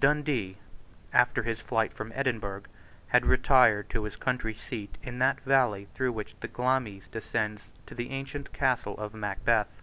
Dundee, 0.00 0.56
after 1.12 1.42
his 1.42 1.60
flight 1.60 1.92
from 1.92 2.12
Edinburgh, 2.14 2.62
had 3.08 3.26
retired 3.26 3.90
to 3.90 4.04
his 4.04 4.16
country 4.16 4.54
seat 4.54 4.96
in 5.02 5.18
that 5.18 5.40
valley 5.42 5.86
through 5.94 6.12
which 6.12 6.34
the 6.40 6.48
Glamis 6.48 7.08
descends 7.08 7.64
to 7.84 7.94
the 7.94 8.08
ancient 8.08 8.54
castle 8.54 8.96
of 8.96 9.12
Macbeth. 9.12 9.82